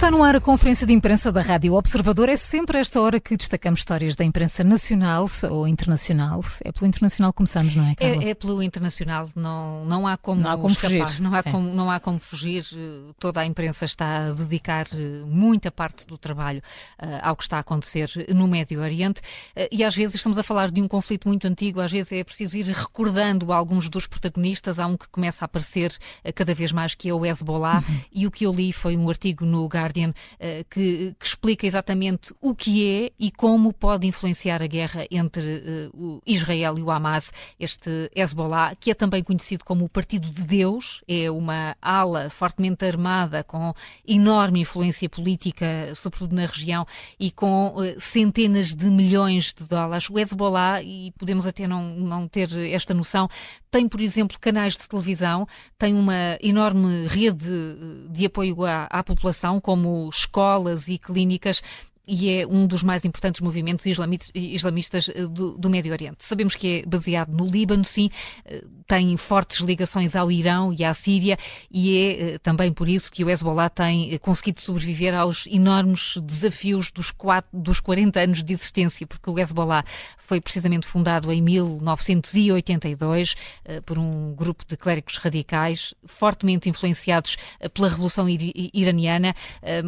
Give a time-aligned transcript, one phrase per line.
[0.00, 2.30] Está no ar a conferência de imprensa da Rádio Observador.
[2.30, 6.42] É sempre esta hora que destacamos histórias da imprensa nacional ou internacional.
[6.64, 8.24] É pelo internacional que começamos, não é, Carla?
[8.24, 9.28] É, é pelo internacional.
[9.36, 11.06] Não, não há como, não há como escapar.
[11.06, 11.20] Fugir.
[11.20, 12.64] Não, há como, não há como fugir.
[13.18, 16.62] Toda a imprensa está a dedicar eh, muita parte do trabalho
[16.98, 19.20] uh, ao que está a acontecer no Médio Oriente.
[19.54, 21.78] Uh, e às vezes estamos a falar de um conflito muito antigo.
[21.78, 24.78] Às vezes é preciso ir recordando alguns dos protagonistas.
[24.78, 25.94] Há um que começa a aparecer
[26.34, 27.84] cada vez mais, que é o Hezbollah.
[27.86, 28.00] Uhum.
[28.10, 32.34] E o que eu li foi um artigo no Guardian uh, que, que, explica exatamente
[32.40, 37.32] o que é e como pode influenciar a guerra entre uh, Israel e o Hamas,
[37.58, 42.84] este Hezbollah, que é também conhecido como o Partido de Deus, é uma ala fortemente
[42.84, 43.74] armada com
[44.06, 46.86] enorme influência política, sobretudo na região,
[47.18, 50.08] e com uh, centenas de milhões de dólares.
[50.10, 53.28] O Hezbollah, e podemos até não, não ter esta noção,
[53.70, 55.46] tem, por exemplo, canais de televisão,
[55.78, 57.48] tem uma enorme rede
[58.10, 61.62] de apoio à, à população, como escolas e clínicas
[62.10, 63.86] e é um dos mais importantes movimentos
[64.34, 66.24] islamistas eh, do, do, Médio Oriente.
[66.24, 68.10] Sabemos que é baseado no Líbano, sim,
[68.44, 71.38] eh, tem fortes ligações ao Irão e à Síria
[71.70, 76.90] e é eh, também por isso que o Hezbollah tem conseguido sobreviver aos enormes desafios
[76.90, 79.84] dos, quatro, dos 40 anos de existência, porque o Hezbollah
[80.18, 83.34] foi precisamente fundado em 1982
[83.84, 87.36] por um grupo de clérigos radicais fortemente influenciados
[87.74, 89.34] pela Revolução Iraniana.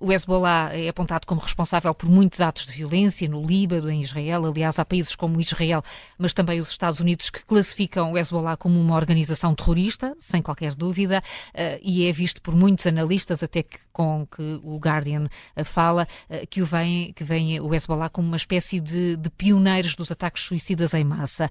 [0.00, 4.02] O Hezbollah é apontado como responsável por por muitos atos de violência no Líbano, em
[4.02, 4.44] Israel.
[4.44, 5.82] Aliás, há países como Israel,
[6.18, 10.74] mas também os Estados Unidos que classificam o Hezbollah como uma organização terrorista, sem qualquer
[10.74, 11.22] dúvida,
[11.54, 16.06] uh, e é visto por muitos analistas, até que com que o Guardian uh, fala,
[16.28, 20.10] uh, que, o vem, que vem o Hezbollah como uma espécie de, de pioneiros dos
[20.10, 21.48] ataques suicidas em massa.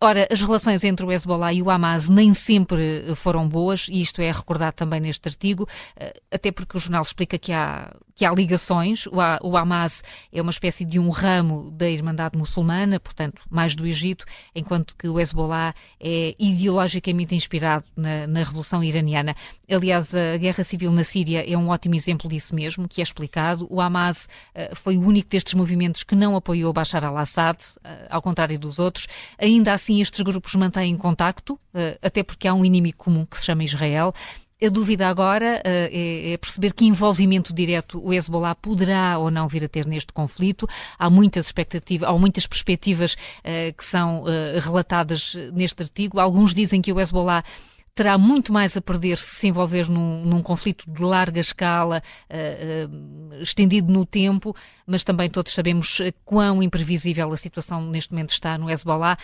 [0.00, 4.20] Ora, as relações entre o Hezbollah e o Hamas nem sempre foram boas, e isto
[4.20, 5.68] é recordado também neste artigo,
[6.30, 9.06] até porque o jornal explica que há que há ligações.
[9.42, 14.24] O Hamas é uma espécie de um ramo da Irmandade Muçulmana, portanto, mais do Egito,
[14.54, 19.34] enquanto que o Hezbollah é ideologicamente inspirado na, na Revolução Iraniana.
[19.70, 23.66] Aliás, a guerra civil na Síria é um ótimo exemplo disso mesmo, que é explicado.
[23.70, 28.22] O Hamas uh, foi o único destes movimentos que não apoiou Bashar al-Assad, uh, ao
[28.22, 29.06] contrário dos outros.
[29.38, 33.46] Ainda assim, estes grupos mantêm contacto, uh, até porque há um inimigo comum que se
[33.46, 34.12] chama Israel.
[34.64, 39.48] A dúvida agora uh, é, é, perceber que envolvimento direto o Hezbollah poderá ou não
[39.48, 40.68] vir a ter neste conflito.
[40.96, 46.20] Há muitas expectativas, há muitas perspectivas uh, que são uh, relatadas neste artigo.
[46.20, 47.42] Alguns dizem que o Hezbollah
[47.94, 53.34] terá muito mais a perder se se envolver num, num conflito de larga escala, uh,
[53.34, 54.54] uh, estendido no tempo,
[54.86, 59.18] mas também todos sabemos quão imprevisível a situação neste momento está no Hezbollah.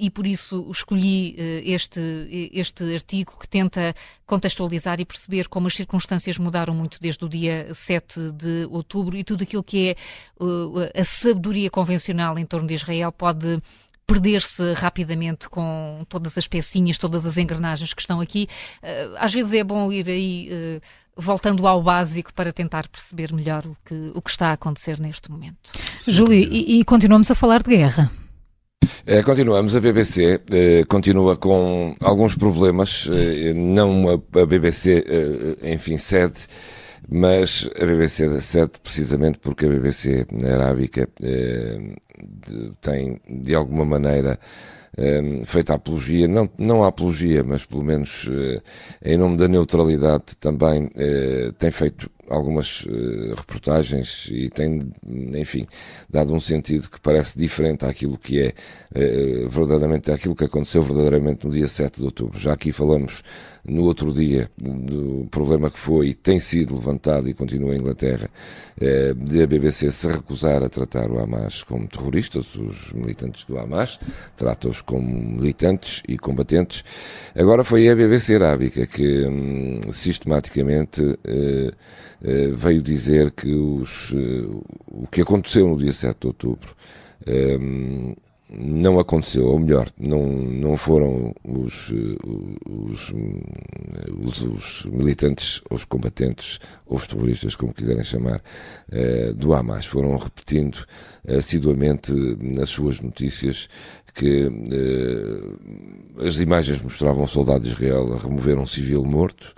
[0.00, 5.74] E por isso escolhi uh, este, este artigo que tenta contextualizar e perceber como as
[5.74, 9.96] circunstâncias mudaram muito desde o dia 7 de outubro e tudo aquilo que é
[10.98, 13.60] a sabedoria convencional em torno de Israel pode
[14.08, 18.48] perder-se rapidamente com todas as pecinhas, todas as engrenagens que estão aqui.
[18.82, 20.80] Eh, às vezes é bom ir aí eh,
[21.14, 25.30] voltando ao básico para tentar perceber melhor o que, o que está a acontecer neste
[25.30, 25.72] momento.
[26.06, 28.10] Júlio, e, e continuamos a falar de guerra.
[29.04, 29.76] É, continuamos.
[29.76, 36.46] A BBC eh, continua com alguns problemas, eh, não a, a BBC, eh, enfim, sede
[37.08, 44.38] mas a BBC cede precisamente porque a BBC arábica eh, de, tem, de alguma maneira,
[44.96, 48.60] eh, feito a apologia, não, não a apologia, mas pelo menos eh,
[49.04, 54.92] em nome da neutralidade também eh, tem feito algumas uh, reportagens e tem,
[55.34, 55.66] enfim,
[56.08, 58.54] dado um sentido que parece diferente àquilo que é
[58.94, 62.38] uh, verdadeiramente, àquilo que aconteceu verdadeiramente no dia 7 de outubro.
[62.38, 63.22] Já aqui falamos
[63.64, 68.30] no outro dia do problema que foi e tem sido levantado e continua em Inglaterra
[68.76, 73.58] uh, de a BBC se recusar a tratar o Hamas como terroristas, os militantes do
[73.58, 73.98] Hamas,
[74.36, 76.84] trata-os como militantes e combatentes.
[77.34, 81.02] Agora foi a BBC Arábica que um, sistematicamente
[82.20, 86.74] veio dizer que os, uh, o que aconteceu no dia 7 de outubro
[87.26, 88.16] um, eh,
[88.50, 91.92] não aconteceu, ou melhor, não, não foram os,
[92.66, 93.12] os,
[94.24, 98.42] os, os militantes, os combatentes, ou os terroristas, como quiserem chamar,
[99.36, 99.84] do Hamas.
[99.84, 100.78] Foram repetindo
[101.28, 102.10] assiduamente
[102.40, 103.68] nas suas notícias
[104.14, 104.50] que
[106.26, 109.54] as imagens mostravam um soldado de Israel a remover um civil morto.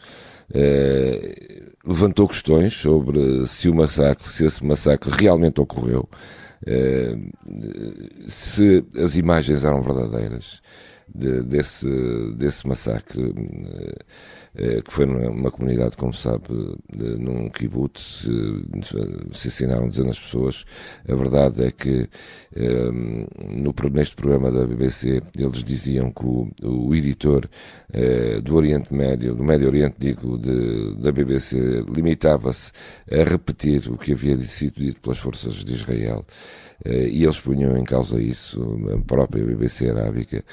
[0.51, 6.09] Uh, levantou questões sobre se o massacre, se esse massacre realmente ocorreu,
[6.67, 7.17] eh,
[8.29, 10.61] se as imagens eram verdadeiras
[11.15, 11.89] de, desse,
[12.37, 13.23] desse massacre.
[14.55, 16.43] eh, que foi numa comunidade, como sabe,
[17.19, 18.27] num kibbutz,
[19.33, 20.65] se assinaram dezenas de pessoas.
[21.09, 22.09] A verdade é que
[23.49, 27.49] no, neste programa da BBC eles diziam que o, o editor
[28.43, 32.73] do Oriente Médio, do Médio Oriente, digo, de, da BBC, limitava-se
[33.11, 36.25] a repetir o que havia sido dito pelas forças de Israel.
[36.85, 38.61] e eles punham em causa isso,
[38.93, 40.45] a própria BBC arábica,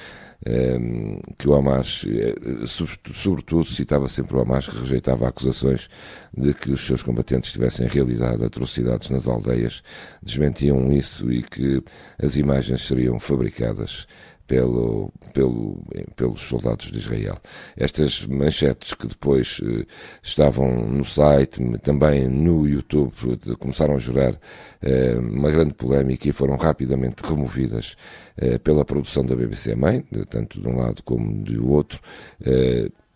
[1.38, 2.66] que o Hamas, eh,
[3.14, 5.90] sobretudo, citava sempre o Hamas, que rejeitava acusações
[6.36, 9.84] de que os seus combatentes tivessem realizado atrocidades nas aldeias,
[10.22, 11.84] desmentiam isso e que
[12.18, 14.08] as imagens seriam fabricadas
[14.48, 15.84] pelo, pelo,
[16.16, 17.38] pelos soldados de Israel.
[17.76, 19.86] Estas manchetes que depois eh,
[20.24, 23.12] estavam no site, também no YouTube,
[23.60, 24.40] começaram a gerar
[24.82, 27.96] eh, uma grande polémica e foram rapidamente removidas
[28.38, 32.00] eh, pela produção da BBC Mãe, tanto de um lado como do outro.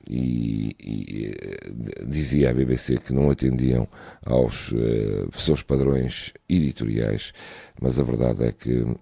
[0.09, 3.87] Eh, e, e, dizia a BBC que não atendiam
[4.25, 7.33] aos uh, seus padrões editoriais,
[7.79, 8.97] mas a verdade é que hum,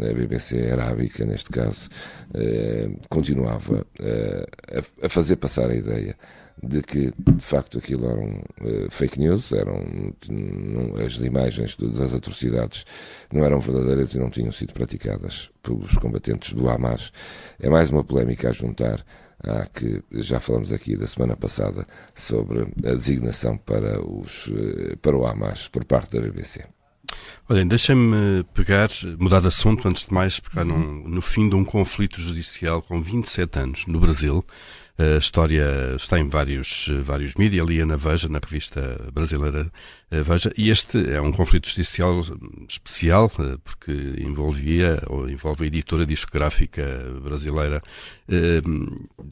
[0.00, 1.88] a BBC arábica, neste caso,
[2.30, 6.16] uh, continuava uh, a, a, fazer passar a ideia
[6.64, 8.42] de que de facto aquilo eram
[8.90, 9.84] fake news, eram
[10.30, 12.84] não, as imagens das atrocidades
[13.32, 17.12] não eram verdadeiras e não tinham sido praticadas pelos combatentes do Hamas.
[17.60, 19.04] É mais uma polémica a juntar
[19.46, 25.16] ah, que já falamos aqui da semana passada sobre a designação para, os, eh, para
[25.16, 26.64] o Hamas por parte da BBC.
[27.48, 28.88] Olhem, deixem-me pegar,
[29.18, 33.58] mudar de assunto antes de mais, pegar no fim de um conflito judicial com 27
[33.58, 34.42] anos no Brasil,
[34.96, 39.70] a história está em vários, vários mídias, ali na Veja, na revista brasileira
[40.10, 42.20] eh, Veja, e este é um conflito judicial
[42.68, 43.30] especial,
[43.84, 46.82] porque envolvia, ou envolve a editora discográfica
[47.22, 47.82] brasileira,
[48.26, 48.62] eh,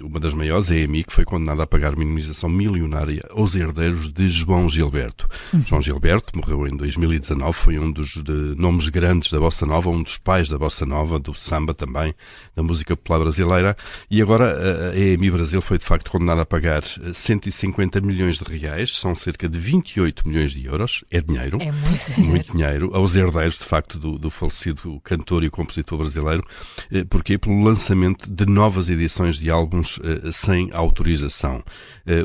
[0.02, 4.08] uma das maiores, a EMI, que foi condenada a pagar uma indemnização milionária aos herdeiros
[4.08, 5.26] de João Gilberto.
[5.54, 5.64] Uhum.
[5.64, 8.22] João Gilberto morreu em 2019, foi um dos
[8.56, 12.14] nomes grandes da Bossa Nova, um dos pais da Bossa Nova, do samba também,
[12.54, 13.74] da música popular brasileira,
[14.10, 18.44] e agora a EMI Brasil foi de facto condenado a pagar 150 eh, milhões de
[18.44, 22.90] reais, são cerca de 28 milhões de euros, é dinheiro, é muito dinheiro, muito dinheiro
[22.94, 26.44] aos herdeiros de facto do, do falecido cantor e compositor brasileiro,
[26.90, 31.62] eh, porque pelo lançamento de novas edições de álbuns eh, sem autorização.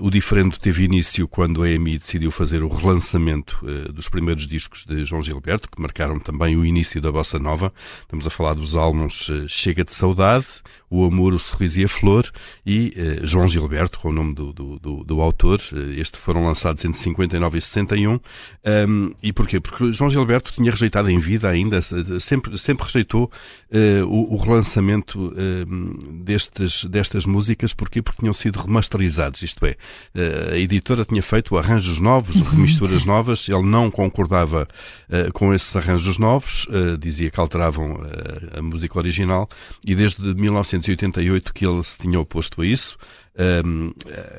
[0.01, 5.05] O diferendo teve início quando a EMI decidiu fazer o relançamento dos primeiros discos de
[5.05, 7.71] João Gilberto, que marcaram também o início da bossa nova.
[8.01, 10.47] Estamos a falar dos álbuns Chega de Saudade,
[10.89, 12.31] O Amor, o Sorriso e a Flor
[12.65, 12.93] e
[13.23, 15.61] João Gilberto, com o nome do, do, do, do autor.
[15.73, 18.19] Eh, este foram lançados entre 59 e 61.
[18.89, 19.59] Um, e porquê?
[19.59, 21.79] Porque João Gilberto tinha rejeitado em vida ainda,
[22.19, 23.31] sempre, sempre rejeitou
[23.71, 27.73] uh, o, o, relançamento uh, destes, destas músicas.
[27.73, 28.01] Porquê?
[28.01, 29.71] Porque tinham sido remasterizados, isto é,
[30.15, 34.67] uh, a editora tinha feito arranjos novos, uhum, remisturas novas, ele não concordava
[35.33, 36.67] com esses arranjos novos,
[36.99, 37.99] dizia que alteravam
[38.55, 39.49] a música original,
[39.85, 40.33] e desde
[40.77, 42.97] 1988 que ele se tinha oposto a isso.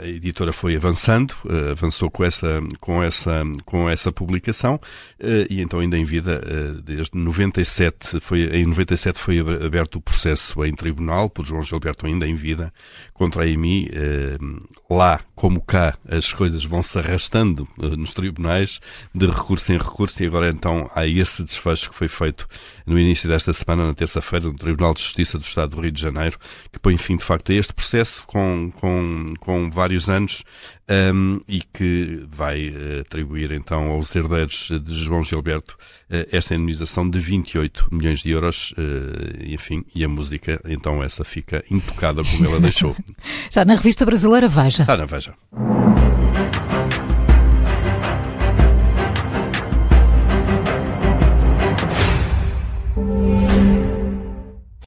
[0.00, 5.60] A editora foi avançando, uh, avançou com essa, com essa, com essa publicação uh, e
[5.60, 10.74] então ainda em vida, uh, desde 97, foi, em 97 foi aberto o processo em
[10.74, 12.72] tribunal por João Gilberto ainda em vida
[13.14, 13.88] contra a EMI.
[14.90, 18.80] lá, como cá, as coisas vão se arrastando nos tribunais
[19.14, 22.48] de recurso em recurso e agora então há esse desfecho que foi feito
[22.84, 26.00] no início desta semana, na terça-feira, no Tribunal de Justiça do Estado do Rio de
[26.00, 26.38] Janeiro,
[26.72, 30.42] que põe fim de facto a este processo com, com com, com vários anos
[31.14, 35.76] um, e que vai uh, atribuir então aos herdeiros de João Gilberto
[36.10, 41.22] uh, esta indemnização de 28 milhões de euros, uh, enfim, e a música, então essa
[41.24, 42.96] fica intocada como ela deixou.
[43.50, 44.82] Já na revista brasileira Veja.
[44.82, 45.34] Está na Veja.